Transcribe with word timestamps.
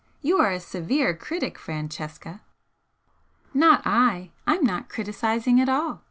"You 0.23 0.39
are 0.39 0.51
a 0.51 0.59
severe 0.59 1.13
critic, 1.15 1.59
Francesca!" 1.59 2.41
"Not 3.53 3.83
I. 3.85 4.31
I'm 4.47 4.63
not 4.65 4.89
criticising 4.89 5.61
at 5.61 5.69
all. 5.69 5.99